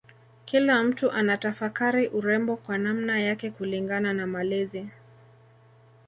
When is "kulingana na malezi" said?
3.51-4.87